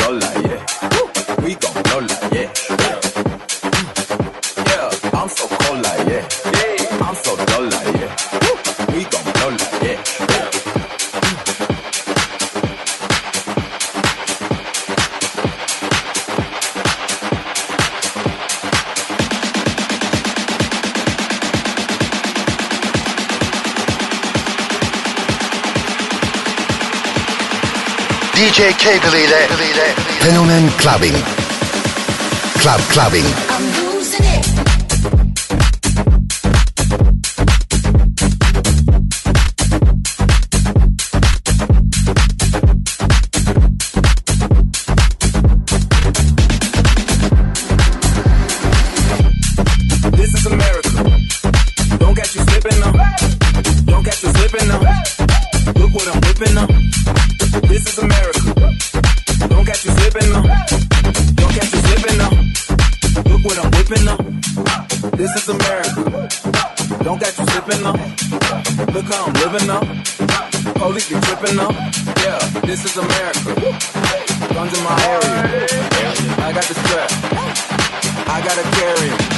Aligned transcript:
Your 0.00 0.12
life. 0.18 0.49
DJ 28.60 29.00
Clubbing. 30.76 31.14
Club 32.60 32.80
Clubbing. 32.92 33.89
This 65.34 65.48
is 65.48 65.54
America. 65.54 66.28
Don't 67.04 67.20
got 67.20 67.38
you 67.38 67.44
slipping 67.46 67.86
up. 67.86 67.94
Look 68.92 69.04
how 69.04 69.26
I'm 69.26 69.32
living 69.34 69.70
up. 69.70 69.84
Police 70.74 71.08
be 71.08 71.20
tripping 71.20 71.60
up. 71.60 71.72
Yeah, 72.18 72.38
this 72.66 72.84
is 72.84 72.96
America. 72.96 73.54
Guns 74.52 74.76
in 74.76 74.82
my 74.82 74.96
area. 75.06 75.66
I 76.42 76.52
got 76.52 76.64
the 76.64 76.74
strap. 76.74 77.10
I 78.28 78.42
gotta 78.44 78.62
carry 78.76 79.08
it. 79.08 79.29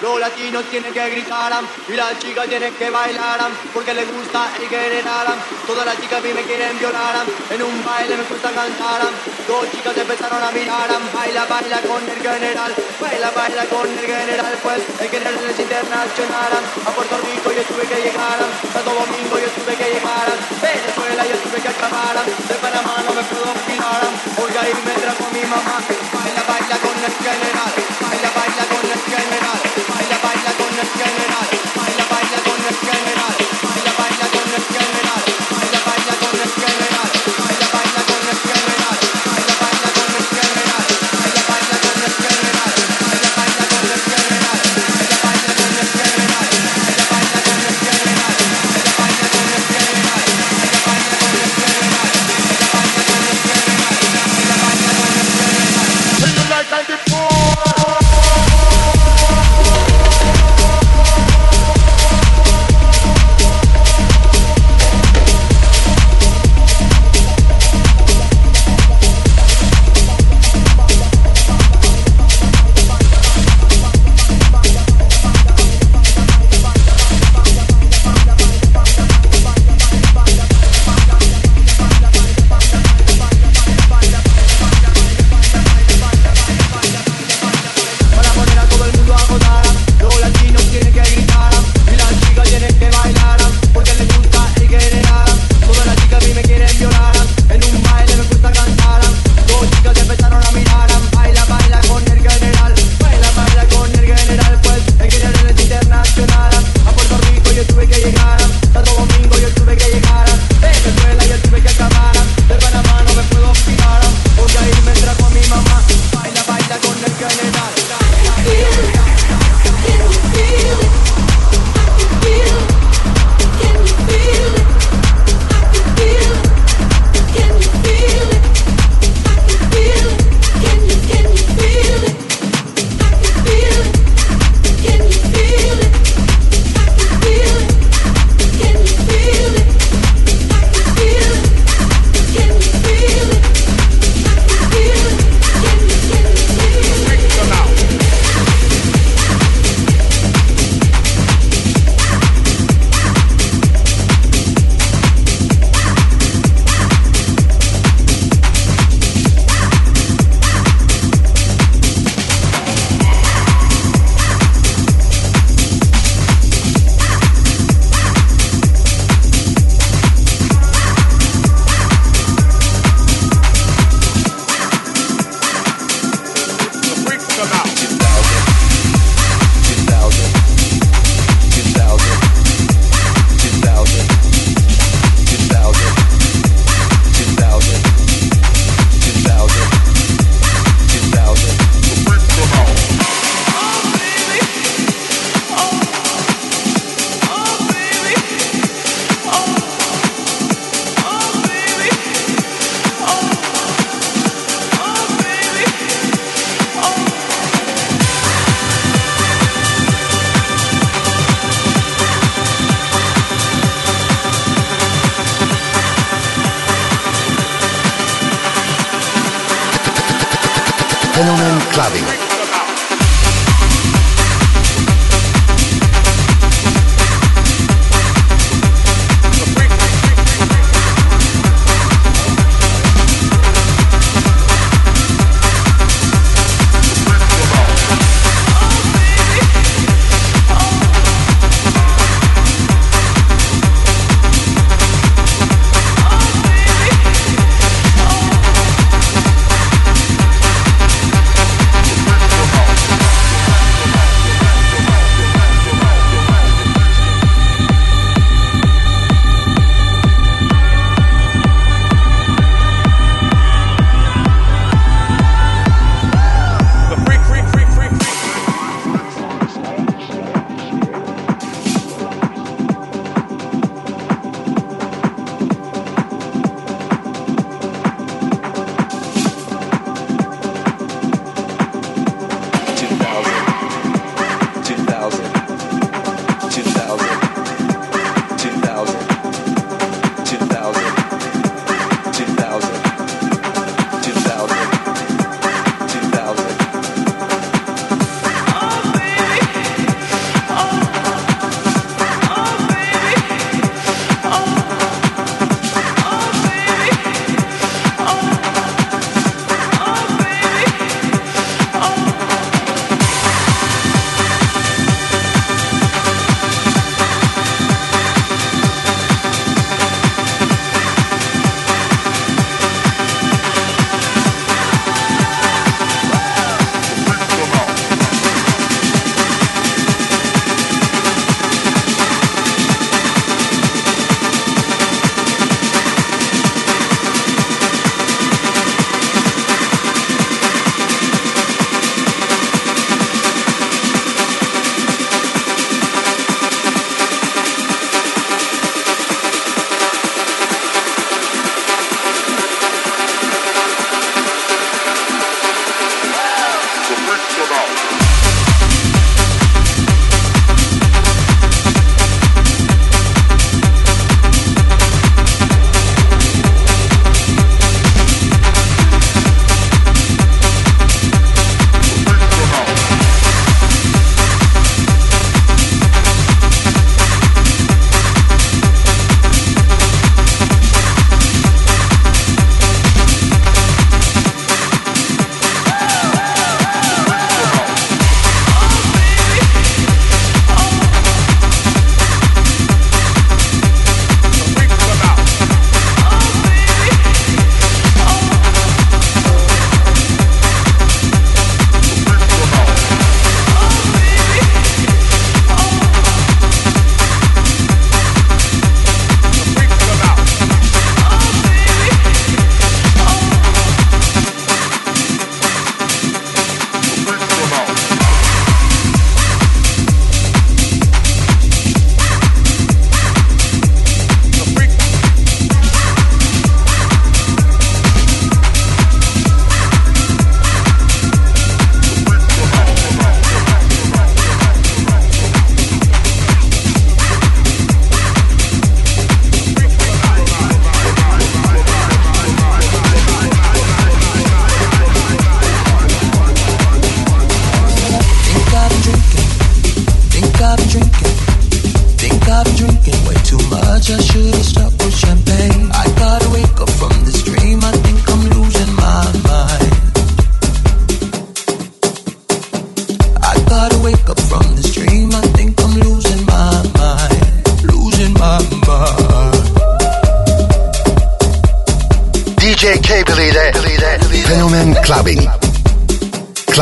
los 0.00 0.18
latinos 0.18 0.64
tienen 0.70 0.92
que 0.94 1.10
gritaran 1.10 1.62
y 1.88 1.92
las 1.92 2.18
chicas 2.18 2.48
tienen 2.48 2.72
que 2.74 2.88
bailaran 2.88 3.52
porque 3.74 3.92
les 3.92 4.10
gusta 4.10 4.48
y 4.62 4.66
generaran. 4.66 5.36
Todas 5.66 5.84
las 5.84 6.00
chicas 6.00 6.20
a 6.20 6.22
mí 6.22 6.32
me 6.32 6.42
quieren 6.42 6.78
violaran, 6.78 7.26
en 7.50 7.62
un 7.62 7.84
baile 7.84 8.16
me 8.16 8.22
gusta 8.24 8.50
cantaran. 8.50 9.12
Dos 9.46 9.70
chicas 9.70 9.96
empezaron 9.96 10.42
a 10.42 10.50
miraran, 10.52 11.02
baila, 11.12 11.44
baila 11.44 11.80
con 11.82 12.02
el 12.08 12.16
general, 12.16 12.72
baila, 12.98 13.30
baila 13.30 13.64
con 13.66 13.86
el 13.86 14.06
general, 14.06 14.54
pues 14.62 14.80
el 15.00 15.08
general 15.10 15.50
es 15.50 15.60
internacional. 15.60 16.52
A 16.86 16.90
Puerto 16.96 17.16
Rico 17.20 17.52
yo 17.52 17.62
tuve 17.68 17.84
que 17.84 18.00
llegaran, 18.08 18.50
Santo 18.72 18.90
Domingo 18.90 19.36
yo 19.36 19.48
tuve 19.52 19.74
que 19.76 19.85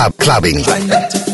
Club 0.04 0.18
Clubbing. 0.18 1.33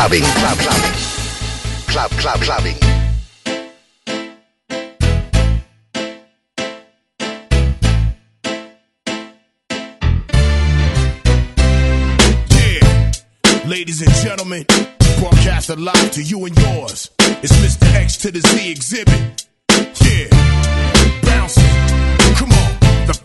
clubbing. 0.00 0.22
Club 0.22 0.58
clubbing. 0.58 0.96
Club 1.86 2.10
club 2.12 2.40
clubbing. 2.40 2.76
Yeah, 12.48 13.12
ladies 13.66 14.00
and 14.00 14.10
gentlemen, 14.12 14.64
broadcast 15.18 15.68
live 15.76 16.10
to 16.12 16.22
you 16.22 16.46
and 16.46 16.56
yours. 16.58 17.10
It's 17.42 17.52
Mr. 17.58 17.94
X 17.94 18.16
to 18.18 18.30
the 18.30 18.40
Z 18.40 18.74
Xzibit. 18.74 19.39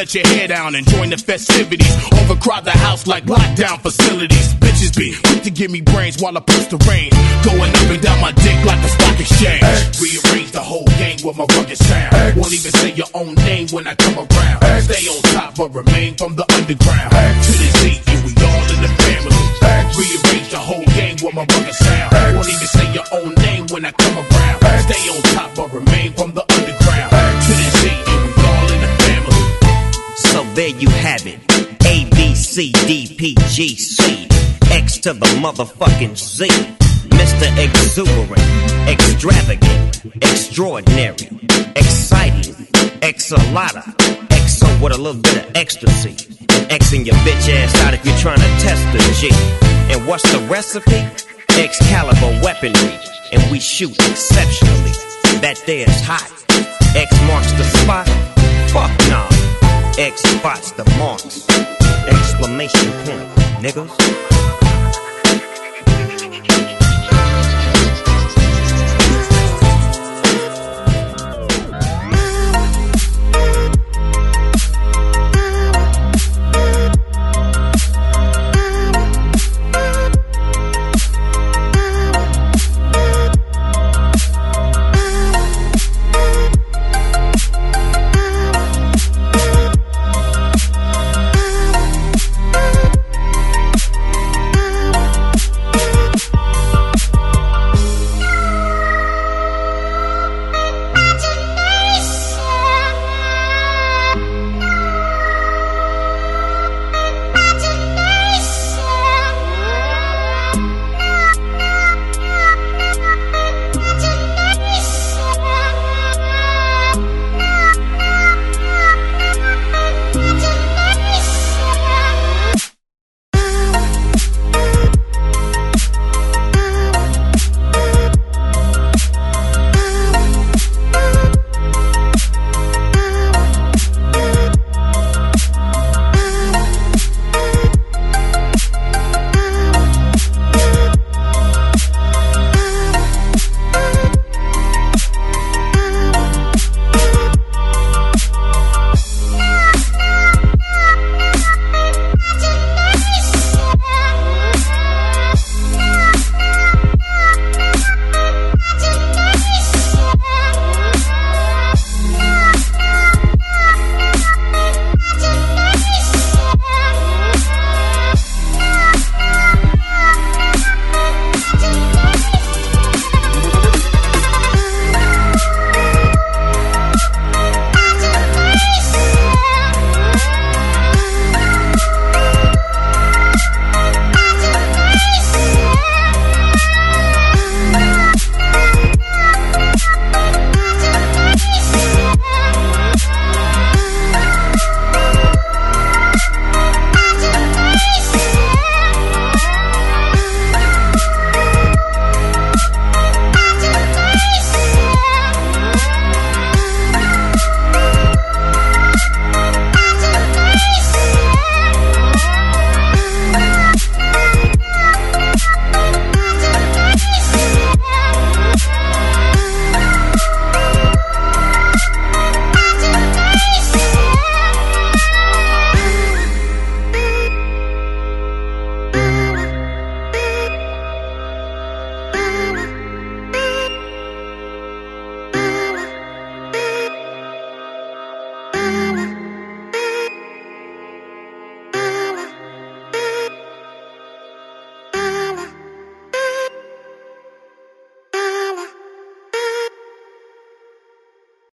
let 0.00 0.14
your 0.14 0.26
hair 0.28 0.48
down 0.48 0.74
and 0.76 0.88
join 0.88 1.10
the 1.10 1.18
festivities. 1.18 1.92
Overcrowd 2.24 2.64
the 2.64 2.70
house 2.70 3.06
like 3.06 3.24
lockdown 3.24 3.78
facilities. 3.82 4.54
Bitches 4.54 4.96
be 4.96 5.12
quick 5.28 5.42
to 5.42 5.50
give 5.50 5.70
me 5.70 5.82
brains 5.82 6.16
while 6.22 6.34
I 6.38 6.40
push 6.40 6.72
the 6.72 6.80
rain. 6.88 7.12
Going 7.44 7.68
up 7.68 7.90
and 7.92 8.00
down 8.00 8.18
my 8.18 8.32
dick 8.32 8.56
like 8.64 8.80
the 8.80 8.88
stock 8.88 9.20
exchange. 9.20 9.60
Rearrange 10.00 10.52
the 10.52 10.64
whole 10.64 10.88
game 10.96 11.20
with 11.20 11.36
my 11.36 11.44
rugged 11.52 11.76
sound. 11.76 12.16
Won't 12.32 12.54
even 12.56 12.72
say 12.80 12.96
your 12.96 13.12
own 13.12 13.34
name 13.44 13.68
when 13.76 13.86
I 13.86 13.94
come 13.94 14.16
around. 14.16 14.64
Stay 14.88 15.04
on 15.04 15.20
top 15.36 15.56
but 15.60 15.68
remain 15.68 16.16
from 16.16 16.34
the 16.34 16.48
underground. 16.56 17.12
To 17.12 17.52
the 17.60 17.68
Z, 17.84 18.00
and 18.08 18.24
we 18.24 18.32
all 18.40 18.64
in 18.72 18.80
the 18.80 18.92
family. 19.04 19.36
Rearrange 20.00 20.48
the 20.48 20.64
whole 20.64 20.86
game 20.96 21.20
with 21.20 21.34
my 21.36 21.44
rugged 21.44 21.76
sound. 21.76 22.40
Won't 22.40 22.48
even 22.48 22.68
say 22.72 22.89
there 30.60 30.78
you 30.78 30.90
have 30.90 31.26
it. 31.26 31.40
A, 31.86 32.04
B, 32.10 32.34
C, 32.34 32.70
D, 32.84 33.14
P, 33.16 33.34
G, 33.48 33.76
C. 33.76 34.28
X 34.70 34.98
to 34.98 35.14
the 35.14 35.24
motherfucking 35.40 36.18
Z. 36.18 36.48
Mr. 37.16 37.46
Exuberant, 37.56 38.42
extravagant, 38.86 40.04
extraordinary, 40.16 41.30
exciting, 41.76 42.52
exalata, 43.00 43.84
exo 44.28 44.68
with 44.82 44.92
a 44.92 44.98
little 45.00 45.22
bit 45.22 45.38
of 45.38 45.56
ecstasy. 45.56 46.10
And 46.50 46.82
Xing 46.82 47.06
your 47.06 47.16
bitch 47.24 47.48
ass 47.48 47.74
out 47.80 47.94
if 47.94 48.04
you're 48.04 48.18
trying 48.18 48.40
to 48.40 48.50
test 48.60 48.84
the 48.92 49.00
G. 49.18 49.30
And 49.90 50.06
what's 50.06 50.30
the 50.30 50.40
recipe? 50.40 51.00
Excalibur 51.58 52.38
weaponry. 52.44 52.98
And 53.32 53.50
we 53.50 53.60
shoot 53.60 53.96
exceptionally. 54.10 54.92
That 55.40 55.62
there's 55.64 56.02
hot. 56.02 56.30
X 56.94 57.10
marks 57.26 57.52
the 57.52 57.64
spot. 57.64 58.06
Fuck 58.72 59.08
nah. 59.08 59.49
X 60.00 60.22
spots 60.22 60.72
the 60.72 60.84
marks. 60.96 61.46
Exclamation 62.08 62.90
point, 63.04 63.28
niggas. 63.60 64.39